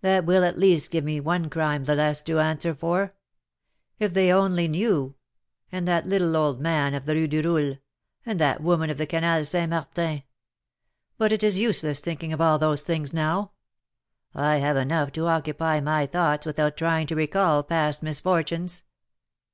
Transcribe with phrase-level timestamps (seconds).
[0.00, 3.12] "That will at least give me one crime the less to answer for.
[3.98, 5.16] If they only knew
[5.70, 7.76] And that little old man of the Rue du Roule
[8.24, 9.68] and that woman of the Canal St.
[9.68, 10.22] Martin
[11.18, 13.50] But it is useless thinking of all those things now;
[14.34, 18.82] I have enough to occupy my thoughts without trying to recall past misfortunes.